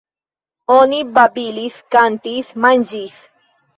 [0.75, 3.19] Oni babilis, kantis, manĝis.